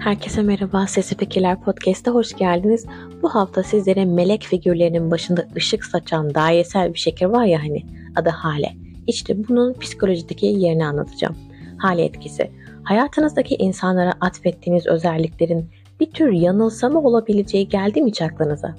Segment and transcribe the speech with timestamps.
[0.00, 2.86] Herkese merhaba, Sesi Fikirler Podcast'a hoş geldiniz.
[3.22, 7.86] Bu hafta sizlere melek figürlerinin başında ışık saçan dairesel bir şeker var ya hani,
[8.16, 8.72] adı Hale.
[9.06, 11.36] İşte bunun psikolojideki yerini anlatacağım.
[11.78, 12.50] Hale etkisi.
[12.84, 15.70] Hayatınızdaki insanlara atfettiğiniz özelliklerin
[16.00, 18.76] bir tür yanılsama olabileceği geldi mi hiç aklınıza?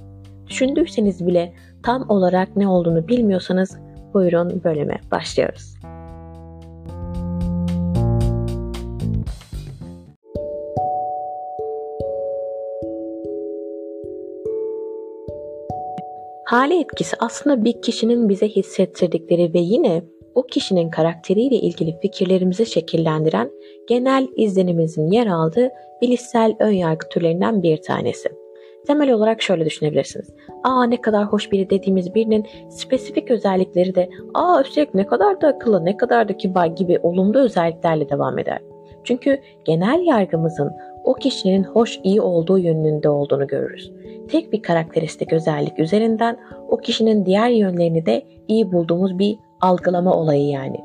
[0.48, 1.54] Düşündüyseniz bile
[1.84, 3.78] tam olarak ne olduğunu bilmiyorsanız
[4.14, 5.76] buyurun bölüme başlıyoruz.
[16.52, 20.04] Hale etkisi aslında bir kişinin bize hissettirdikleri ve yine
[20.36, 23.52] o kişinin karakteriyle ilgili fikirlerimizi şekillendiren
[23.88, 25.70] genel izlenimimizin yer aldığı
[26.02, 28.30] bilişsel önyargı türlerinden bir tanesi.
[28.88, 30.30] Temel olarak şöyle düşünebilirsiniz.
[30.64, 35.48] Aa ne kadar hoş biri dediğimiz birinin spesifik özellikleri de aa üstelik ne kadar da
[35.48, 38.60] akıllı, ne kadar da kibar gibi olumlu özelliklerle devam eder.
[39.04, 40.72] Çünkü genel yargımızın
[41.04, 43.92] o kişinin hoş iyi olduğu yönünde olduğunu görürüz.
[44.32, 46.38] Tek bir karakteristik özellik üzerinden
[46.70, 50.80] o kişinin diğer yönlerini de iyi bulduğumuz bir algılama olayı yani.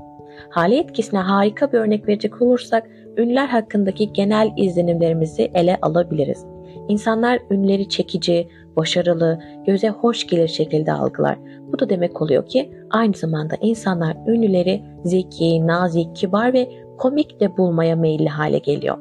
[0.50, 6.46] Hale etkisine harika bir örnek verecek olursak ünlüler hakkındaki genel izlenimlerimizi ele alabiliriz.
[6.88, 11.38] İnsanlar ünlüleri çekici, başarılı, göze hoş gelir şekilde algılar.
[11.72, 17.56] Bu da demek oluyor ki aynı zamanda insanlar ünlüleri zeki, nazik, kibar ve komik de
[17.56, 18.98] bulmaya meyilli hale geliyor.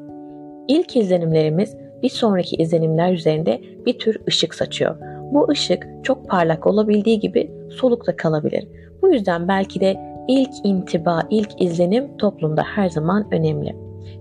[0.68, 4.96] İlk izlenimlerimiz bir sonraki izlenimler üzerinde bir tür ışık saçıyor.
[5.32, 8.68] Bu ışık çok parlak olabildiği gibi soluk da kalabilir.
[9.02, 9.96] Bu yüzden belki de
[10.28, 13.76] ilk intiba, ilk izlenim toplumda her zaman önemli.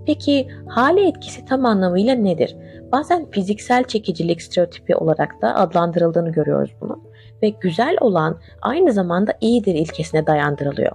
[0.05, 2.55] Peki hale etkisi tam anlamıyla nedir?
[2.91, 6.99] Bazen fiziksel çekicilik stereotipi olarak da adlandırıldığını görüyoruz bunu.
[7.43, 10.91] Ve güzel olan aynı zamanda iyidir ilkesine dayandırılıyor.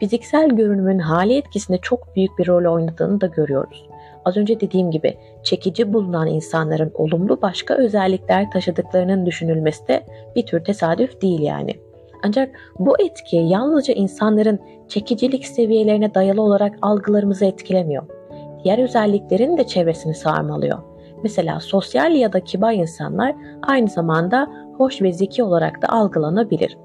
[0.00, 3.89] Fiziksel görünümün hale etkisinde çok büyük bir rol oynadığını da görüyoruz.
[4.30, 10.04] Az önce dediğim gibi çekici bulunan insanların olumlu başka özellikler taşıdıklarının düşünülmesi de
[10.36, 11.74] bir tür tesadüf değil yani.
[12.24, 14.58] Ancak bu etki yalnızca insanların
[14.88, 18.02] çekicilik seviyelerine dayalı olarak algılarımızı etkilemiyor.
[18.64, 20.78] Diğer özelliklerin de çevresini sarmalıyor.
[21.22, 26.76] Mesela sosyal ya da kibar insanlar aynı zamanda hoş ve zeki olarak da algılanabilir.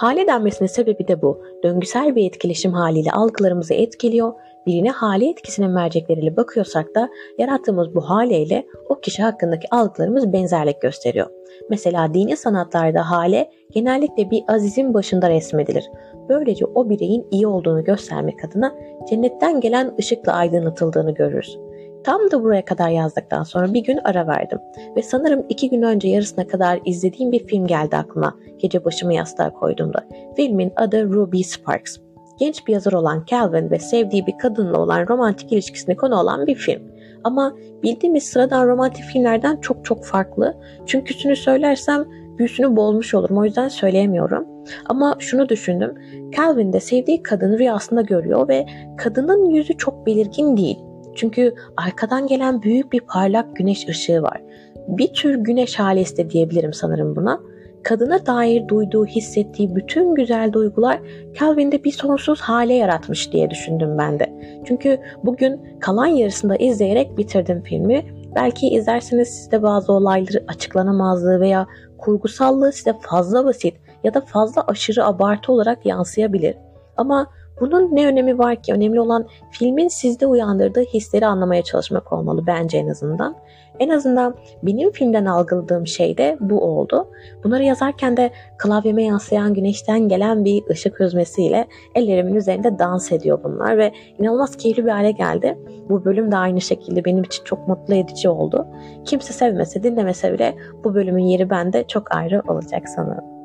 [0.00, 1.42] Hale denmesinin sebebi de bu.
[1.62, 4.32] Döngüsel bir etkileşim haliyle algılarımızı etkiliyor.
[4.66, 11.26] Birine hale etkisine mercekleriyle bakıyorsak da yarattığımız bu haleyle o kişi hakkındaki algılarımız benzerlik gösteriyor.
[11.70, 15.90] Mesela dini sanatlarda hale genellikle bir azizin başında resmedilir.
[16.28, 18.74] Böylece o bireyin iyi olduğunu göstermek adına
[19.10, 21.58] cennetten gelen ışıkla aydınlatıldığını görürüz.
[22.04, 24.58] Tam da buraya kadar yazdıktan sonra bir gün ara verdim
[24.96, 29.52] ve sanırım iki gün önce yarısına kadar izlediğim bir film geldi aklıma gece başımı yastığa
[29.52, 30.04] koyduğumda.
[30.36, 31.96] Filmin adı Ruby Sparks.
[32.38, 36.54] Genç bir yazar olan Calvin ve sevdiği bir kadınla olan romantik ilişkisine konu olan bir
[36.54, 36.82] film.
[37.24, 40.56] Ama bildiğimiz sıradan romantik filmlerden çok çok farklı.
[40.86, 42.04] Çünküsünü söylersem
[42.38, 44.46] büyüsünü bozmuş olurum o yüzden söyleyemiyorum.
[44.86, 45.94] Ama şunu düşündüm.
[46.36, 48.66] Calvin de sevdiği kadını rüyasında görüyor ve
[48.98, 54.42] kadının yüzü çok belirgin değil çünkü arkadan gelen büyük bir parlak güneş ışığı var.
[54.88, 57.40] Bir tür güneş halesi de diyebilirim sanırım buna.
[57.82, 61.00] Kadına dair duyduğu, hissettiği bütün güzel duygular
[61.40, 64.32] Calvin'de bir sonsuz hale yaratmış diye düşündüm ben de.
[64.64, 68.04] Çünkü bugün kalan yarısında izleyerek bitirdim filmi.
[68.36, 71.66] Belki izlerseniz sizde bazı olayları açıklanamazlığı veya
[71.98, 76.56] kurgusallığı size fazla basit ya da fazla aşırı abartı olarak yansıyabilir.
[76.96, 77.26] Ama
[77.60, 78.72] bunun ne önemi var ki?
[78.72, 83.36] Önemli olan filmin sizde uyandırdığı hisleri anlamaya çalışmak olmalı bence en azından.
[83.80, 87.08] En azından benim filmden algıladığım şey de bu oldu.
[87.44, 93.78] Bunları yazarken de klavyeme yansıyan güneşten gelen bir ışık hüzmesiyle ellerimin üzerinde dans ediyor bunlar
[93.78, 95.58] ve inanılmaz keyifli bir hale geldi.
[95.88, 98.66] Bu bölüm de aynı şekilde benim için çok mutlu edici oldu.
[99.04, 103.40] Kimse sevmese dinlemese bile bu bölümün yeri bende çok ayrı olacak sanırım.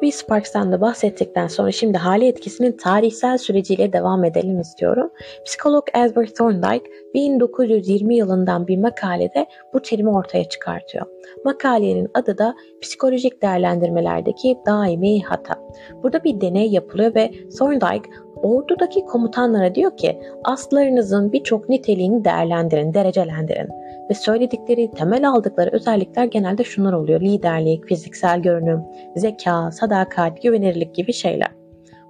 [0.00, 5.10] Ruby Sparks'tan da bahsettikten sonra şimdi hali etkisinin tarihsel süreciyle devam edelim istiyorum.
[5.44, 11.06] Psikolog Albert Thorndike 1920 yılından bir makalede bu terimi ortaya çıkartıyor.
[11.44, 15.54] Makalenin adı da psikolojik değerlendirmelerdeki daimi hata.
[16.02, 23.68] Burada bir deney yapılıyor ve Thorndike ordudaki komutanlara diyor ki aslarınızın birçok niteliğini değerlendirin, derecelendirin
[24.10, 27.20] ve söyledikleri, temel aldıkları özellikler genelde şunlar oluyor.
[27.20, 28.80] Liderlik, fiziksel görünüm,
[29.16, 31.50] zeka, sadakat, güvenirlik gibi şeyler.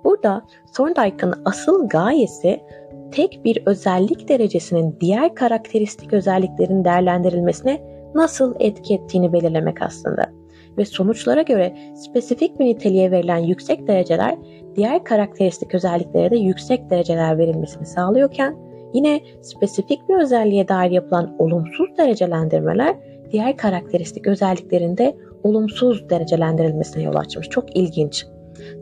[0.05, 0.43] Burada
[0.77, 2.61] Thorndike'ın asıl gayesi
[3.13, 7.83] tek bir özellik derecesinin diğer karakteristik özelliklerin değerlendirilmesine
[8.15, 10.31] nasıl etki ettiğini belirlemek aslında.
[10.79, 14.39] Ve sonuçlara göre spesifik bir niteliğe verilen yüksek dereceler
[14.77, 21.97] diğer karakteristik özelliklere de yüksek dereceler verilmesini sağlıyorken yine spesifik bir özelliğe dair yapılan olumsuz
[21.99, 22.97] derecelendirmeler
[23.33, 27.49] diğer karakteristik özelliklerinde olumsuz derecelendirilmesine yol açmış.
[27.49, 28.27] Çok ilginç.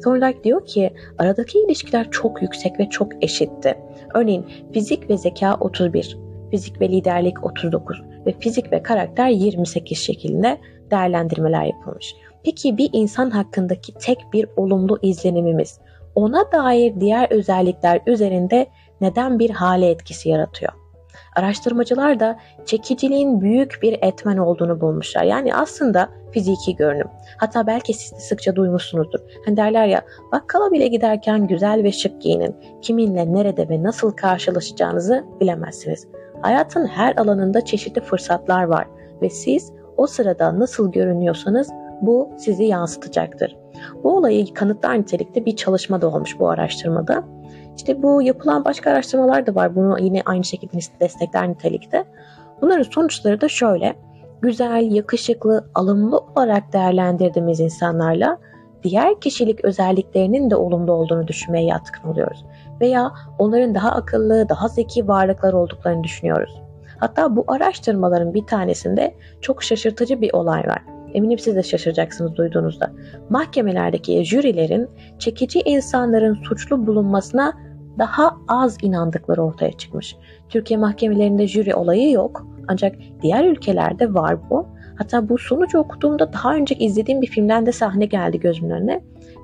[0.04, 3.74] Thorndike diyor ki aradaki ilişkiler çok yüksek ve çok eşitti.
[4.14, 6.18] Örneğin fizik ve zeka 31,
[6.50, 10.58] fizik ve liderlik 39 ve fizik ve karakter 28 şeklinde
[10.90, 12.14] değerlendirmeler yapılmış.
[12.44, 15.80] Peki bir insan hakkındaki tek bir olumlu izlenimimiz
[16.14, 18.66] ona dair diğer özellikler üzerinde
[19.00, 20.72] neden bir hale etkisi yaratıyor?
[21.36, 25.22] Araştırmacılar da çekiciliğin büyük bir etmen olduğunu bulmuşlar.
[25.22, 27.08] Yani aslında fiziki görünüm.
[27.36, 29.18] Hatta belki siz de sıkça duymuşsunuzdur.
[29.44, 30.02] Hani derler ya
[30.32, 32.56] bakkala bile giderken güzel ve şık giyinin.
[32.82, 36.06] Kiminle, nerede ve nasıl karşılaşacağınızı bilemezsiniz.
[36.42, 38.86] Hayatın her alanında çeşitli fırsatlar var
[39.22, 41.70] ve siz o sırada nasıl görünüyorsanız
[42.00, 43.56] bu sizi yansıtacaktır.
[44.04, 47.24] Bu olayı kanıtlar nitelikte bir çalışma da olmuş bu araştırmada.
[47.76, 49.76] İşte bu yapılan başka araştırmalar da var.
[49.76, 52.04] Bunu yine aynı şekilde destekler nitelikte.
[52.62, 53.94] Bunların sonuçları da şöyle.
[54.42, 58.38] Güzel, yakışıklı, alımlı olarak değerlendirdiğimiz insanlarla
[58.82, 62.44] diğer kişilik özelliklerinin de olumlu olduğunu düşünmeye yatkın oluyoruz.
[62.80, 66.62] Veya onların daha akıllı, daha zeki varlıklar olduklarını düşünüyoruz.
[66.98, 70.97] Hatta bu araştırmaların bir tanesinde çok şaşırtıcı bir olay var.
[71.14, 72.92] Eminim siz de şaşıracaksınız duyduğunuzda.
[73.30, 74.88] Mahkemelerdeki jürilerin
[75.18, 77.52] çekici insanların suçlu bulunmasına
[77.98, 80.16] daha az inandıkları ortaya çıkmış.
[80.48, 84.66] Türkiye mahkemelerinde jüri olayı yok ancak diğer ülkelerde var bu.
[84.98, 89.00] Hatta bu sonucu okuduğumda daha önce izlediğim bir filmden de sahne geldi gözümün önüne.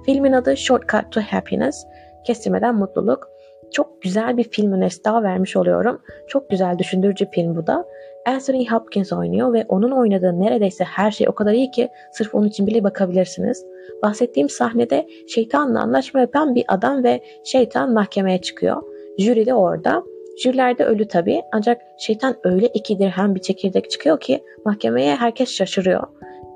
[0.06, 1.84] Filmin adı Shortcut to Happiness,
[2.26, 3.28] kestirmeden mutluluk.
[3.72, 6.02] Çok güzel bir film önerisi daha vermiş oluyorum.
[6.28, 7.84] Çok güzel düşündürücü film bu da.
[8.26, 12.46] Anthony Hopkins oynuyor ve onun oynadığı neredeyse her şey o kadar iyi ki sırf onun
[12.46, 13.66] için bile bakabilirsiniz.
[14.02, 18.82] Bahsettiğim sahnede şeytanla anlaşma yapan bir adam ve şeytan mahkemeye çıkıyor.
[19.18, 20.02] Jüri de orada.
[20.42, 25.50] Jüriler de ölü tabii ancak şeytan öyle iki dirhem bir çekirdek çıkıyor ki mahkemeye herkes
[25.50, 26.02] şaşırıyor.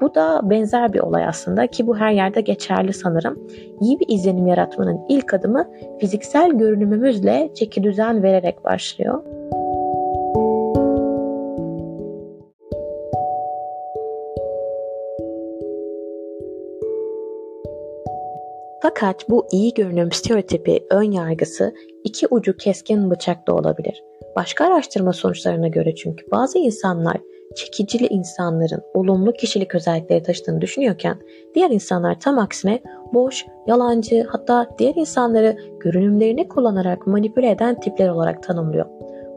[0.00, 3.48] Bu da benzer bir olay aslında ki bu her yerde geçerli sanırım.
[3.80, 5.70] İyi bir izlenim yaratmanın ilk adımı
[6.00, 9.22] fiziksel görünümümüzle çeki düzen vererek başlıyor.
[18.88, 21.74] Fakat bu iyi görünüm stereotipi, ön yargısı
[22.04, 24.04] iki ucu keskin bıçak da olabilir.
[24.36, 27.16] Başka araştırma sonuçlarına göre çünkü bazı insanlar
[27.56, 31.18] çekicili insanların olumlu kişilik özellikleri taşıdığını düşünüyorken
[31.54, 32.80] diğer insanlar tam aksine
[33.12, 38.86] boş, yalancı hatta diğer insanları görünümlerini kullanarak manipüle eden tipler olarak tanımlıyor.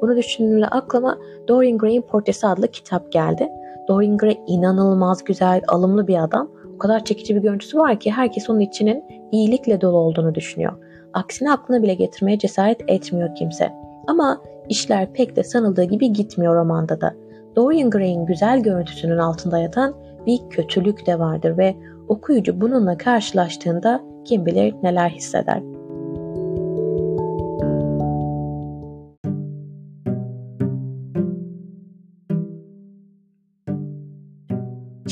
[0.01, 3.49] Bunu düşündüğümde aklıma Dorian Gray'in Portresi adlı kitap geldi.
[3.87, 6.51] Dorian Gray inanılmaz güzel, alımlı bir adam
[6.81, 10.73] kadar çekici bir görüntüsü var ki herkes onun içinin iyilikle dolu olduğunu düşünüyor.
[11.13, 13.71] Aksine aklına bile getirmeye cesaret etmiyor kimse.
[14.07, 17.13] Ama işler pek de sanıldığı gibi gitmiyor romanda da.
[17.55, 19.95] Dorian Gray'in güzel görüntüsünün altında yatan
[20.25, 21.75] bir kötülük de vardır ve
[22.07, 25.61] okuyucu bununla karşılaştığında kim bilir neler hisseder.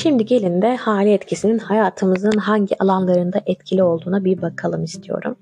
[0.01, 5.35] Şimdi gelin de hali etkisinin hayatımızın hangi alanlarında etkili olduğuna bir bakalım istiyorum.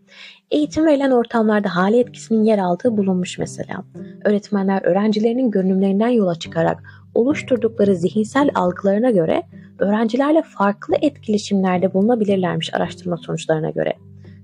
[0.52, 3.84] Eğitim verilen ortamlarda hali etkisinin yer aldığı bulunmuş mesela.
[4.26, 6.84] Öğretmenler öğrencilerinin görünümlerinden yola çıkarak
[7.16, 9.44] oluşturdukları zihinsel algılarına göre
[9.80, 13.94] öğrencilerle farklı etkileşimlerde bulunabilirlermiş araştırma sonuçlarına göre.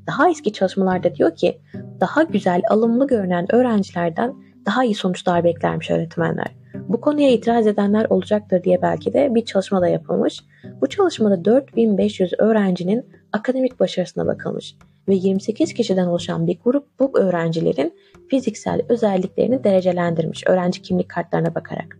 [0.07, 1.57] Daha eski çalışmalarda diyor ki
[1.99, 4.33] daha güzel alımlı görünen öğrencilerden
[4.65, 6.55] daha iyi sonuçlar beklermiş öğretmenler.
[6.87, 10.43] Bu konuya itiraz edenler olacaktır diye belki de bir çalışma da yapılmış.
[10.81, 14.75] Bu çalışmada 4500 öğrencinin akademik başarısına bakılmış
[15.07, 17.93] ve 28 kişiden oluşan bir grup bu öğrencilerin
[18.29, 21.99] fiziksel özelliklerini derecelendirmiş öğrenci kimlik kartlarına bakarak.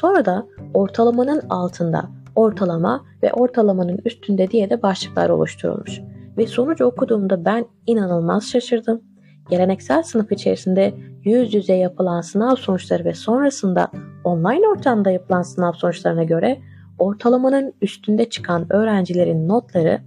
[0.00, 6.00] Sonra da ortalamanın altında, ortalama ve ortalamanın üstünde diye de başlıklar oluşturulmuş.
[6.38, 9.02] Ve sonucu okuduğumda ben inanılmaz şaşırdım.
[9.50, 13.88] Geleneksel sınıf içerisinde yüz yüze yapılan sınav sonuçları ve sonrasında
[14.24, 16.58] online ortamda yapılan sınav sonuçlarına göre
[16.98, 20.00] ortalamanın üstünde çıkan öğrencilerin notları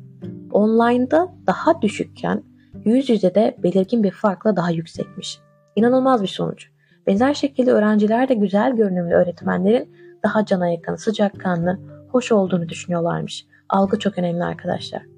[0.51, 2.43] online'da daha düşükken
[2.85, 5.39] yüz yüze de belirgin bir farkla daha yüksekmiş.
[5.75, 6.69] İnanılmaz bir sonuç.
[7.07, 11.79] Benzer şekilde öğrenciler de güzel görünümlü öğretmenlerin daha cana yakın, sıcakkanlı,
[12.11, 13.45] hoş olduğunu düşünüyorlarmış.
[13.69, 15.10] Algı çok önemli arkadaşlar.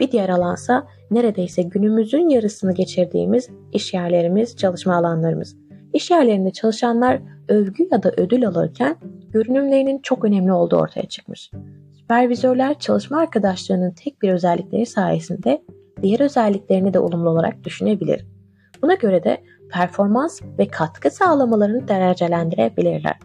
[0.00, 5.56] Bir diğer alansa neredeyse günümüzün yarısını geçirdiğimiz iş yerlerimiz, çalışma alanlarımız.
[5.92, 8.96] İş yerlerinde çalışanlar övgü ya da ödül alırken
[9.28, 11.50] görünümlerinin çok önemli olduğu ortaya çıkmış.
[11.92, 15.62] Süpervizörler çalışma arkadaşlarının tek bir özellikleri sayesinde
[16.02, 18.26] diğer özelliklerini de olumlu olarak düşünebilir.
[18.82, 23.16] Buna göre de performans ve katkı sağlamalarını derecelendirebilirler.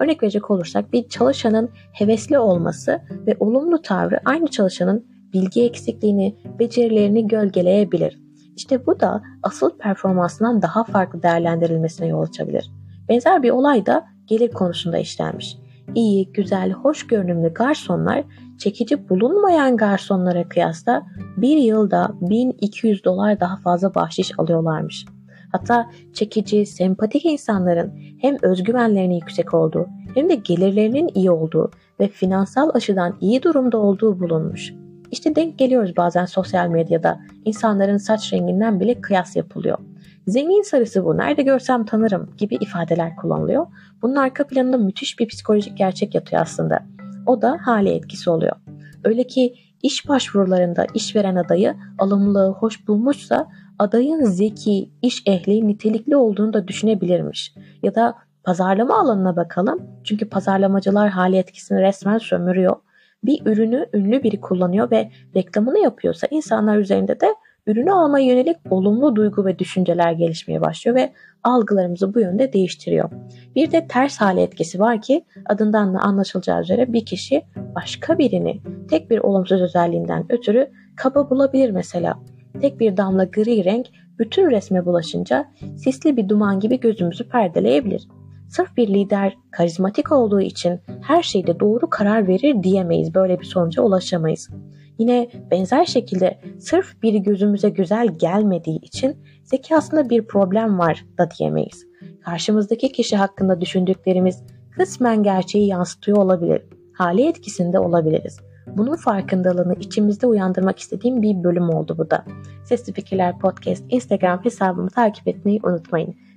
[0.00, 7.26] Örnek verecek olursak bir çalışanın hevesli olması ve olumlu tavrı aynı çalışanın bilgi eksikliğini, becerilerini
[7.26, 8.20] gölgeleyebilir.
[8.56, 12.70] İşte bu da asıl performansından daha farklı değerlendirilmesine yol açabilir.
[13.08, 15.56] Benzer bir olay da gelir konusunda işlenmiş.
[15.94, 18.24] İyi, güzel, hoş görünümlü garsonlar
[18.58, 21.02] çekici bulunmayan garsonlara kıyasla
[21.36, 25.06] bir yılda 1200 dolar daha fazla bahşiş alıyorlarmış.
[25.52, 32.70] Hatta çekici, sempatik insanların hem özgüvenlerinin yüksek olduğu hem de gelirlerinin iyi olduğu ve finansal
[32.74, 34.72] açıdan iyi durumda olduğu bulunmuş.
[35.10, 37.20] İşte denk geliyoruz bazen sosyal medyada.
[37.44, 39.78] insanların saç renginden bile kıyas yapılıyor.
[40.26, 43.66] Zengin sarısı bu, nerede görsem tanırım gibi ifadeler kullanılıyor.
[44.02, 46.86] Bunun arka planında müthiş bir psikolojik gerçek yatıyor aslında.
[47.26, 48.56] O da hale etkisi oluyor.
[49.04, 53.48] Öyle ki iş başvurularında işveren adayı alımlı, hoş bulmuşsa
[53.78, 57.54] adayın zeki, iş ehli, nitelikli olduğunu da düşünebilirmiş.
[57.82, 59.82] Ya da pazarlama alanına bakalım.
[60.04, 62.76] Çünkü pazarlamacılar hali etkisini resmen sömürüyor.
[63.26, 67.26] Bir ürünü ünlü biri kullanıyor ve reklamını yapıyorsa insanlar üzerinde de
[67.66, 73.10] ürünü almaya yönelik olumlu duygu ve düşünceler gelişmeye başlıyor ve algılarımızı bu yönde değiştiriyor.
[73.54, 77.42] Bir de ters hale etkisi var ki adından da anlaşılacağı üzere bir kişi
[77.74, 82.18] başka birini tek bir olumsuz özelliğinden ötürü kaba bulabilir mesela.
[82.60, 83.86] Tek bir damla gri renk
[84.18, 88.08] bütün resme bulaşınca sisli bir duman gibi gözümüzü perdeleyebilir.
[88.48, 93.14] Sırf bir lider karizmatik olduğu için her şeyde doğru karar verir diyemeyiz.
[93.14, 94.50] Böyle bir sonuca ulaşamayız.
[94.98, 101.86] Yine benzer şekilde sırf biri gözümüze güzel gelmediği için zekasında bir problem var da diyemeyiz.
[102.24, 106.62] Karşımızdaki kişi hakkında düşündüklerimiz kısmen gerçeği yansıtıyor olabilir.
[106.92, 108.40] Hali etkisinde olabiliriz.
[108.66, 112.24] Bunun farkındalığını içimizde uyandırmak istediğim bir bölüm oldu bu da.
[112.64, 116.14] Sesli Fikirler Podcast Instagram hesabımı takip etmeyi unutmayın.